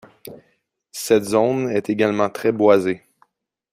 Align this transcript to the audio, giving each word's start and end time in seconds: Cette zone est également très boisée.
Cette 0.91 1.25
zone 1.25 1.69
est 1.69 1.91
également 1.91 2.31
très 2.31 2.51
boisée. 2.51 3.03